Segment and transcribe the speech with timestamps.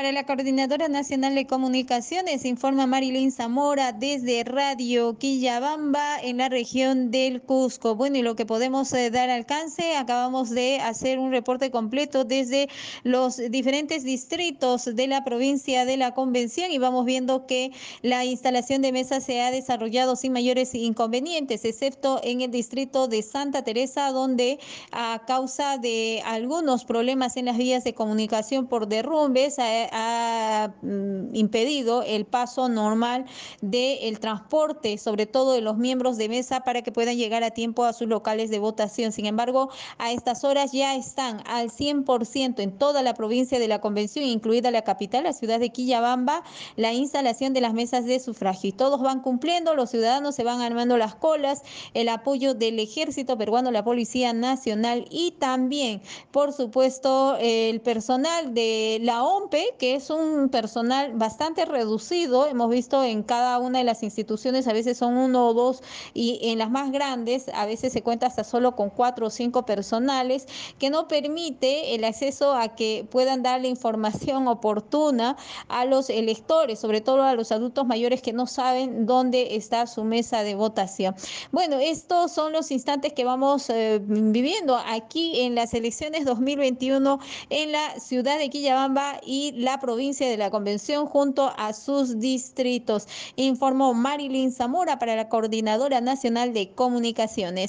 [0.00, 7.10] Para la Coordinadora Nacional de Comunicaciones, informa Marilyn Zamora desde Radio Quillabamba en la región
[7.10, 7.96] del Cusco.
[7.96, 12.70] Bueno, y lo que podemos eh, dar alcance, acabamos de hacer un reporte completo desde
[13.02, 17.70] los diferentes distritos de la provincia de la Convención y vamos viendo que
[18.00, 23.22] la instalación de mesas se ha desarrollado sin mayores inconvenientes, excepto en el distrito de
[23.22, 24.60] Santa Teresa, donde
[24.92, 29.58] a causa de algunos problemas en las vías de comunicación por derrumbes,
[29.90, 33.26] ha mm, impedido el paso normal
[33.60, 37.84] del transporte, sobre todo de los miembros de mesa, para que puedan llegar a tiempo
[37.84, 39.12] a sus locales de votación.
[39.12, 43.80] Sin embargo, a estas horas ya están al 100% en toda la provincia de la
[43.80, 46.42] Convención, incluida la capital, la ciudad de Quillabamba,
[46.76, 48.70] la instalación de las mesas de sufragio.
[48.70, 51.62] Y todos van cumpliendo, los ciudadanos se van armando las colas,
[51.94, 58.98] el apoyo del ejército peruano, la Policía Nacional y también, por supuesto, el personal de
[59.02, 62.46] la OMPE, que es un personal bastante reducido.
[62.46, 65.82] Hemos visto en cada una de las instituciones, a veces son uno o dos,
[66.14, 69.64] y en las más grandes a veces se cuenta hasta solo con cuatro o cinco
[69.66, 70.46] personales,
[70.78, 75.36] que no permite el acceso a que puedan dar la información oportuna
[75.68, 80.04] a los electores, sobre todo a los adultos mayores que no saben dónde está su
[80.04, 81.14] mesa de votación.
[81.52, 87.18] Bueno, estos son los instantes que vamos eh, viviendo aquí en las elecciones 2021
[87.50, 93.06] en la ciudad de Quillabamba y la provincia de la Convención junto a sus distritos,
[93.36, 97.68] informó Marilyn Zamora para la Coordinadora Nacional de Comunicaciones.